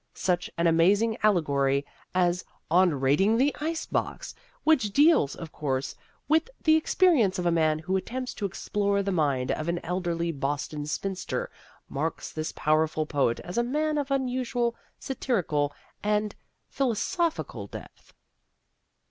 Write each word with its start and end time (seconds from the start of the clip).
Such 0.15 0.49
an 0.57 0.65
amazing 0.65 1.15
allegory 1.21 1.85
as 2.15 2.43
"On 2.71 2.99
Raiding 2.99 3.37
the 3.37 3.55
Ice 3.61 3.85
Box," 3.85 4.33
which 4.63 4.89
deals, 4.91 5.35
of 5.35 5.51
course, 5.51 5.93
with 6.27 6.49
the 6.63 6.75
experience 6.75 7.37
of 7.37 7.45
a 7.45 7.51
man 7.51 7.77
who 7.77 7.95
attempts 7.95 8.33
to 8.33 8.47
explore 8.47 9.03
the 9.03 9.11
mind 9.11 9.51
of 9.51 9.67
an 9.69 9.77
elderly 9.85 10.31
Boston 10.31 10.87
spinster, 10.87 11.51
marks 11.87 12.31
this 12.33 12.51
powerful 12.51 13.05
poet 13.05 13.41
as 13.41 13.59
a 13.59 13.63
man 13.63 13.99
of 13.99 14.09
unusual 14.09 14.75
satirical 14.99 15.71
and 16.01 16.33
philosophical 16.67 17.67
depth. 17.67 18.11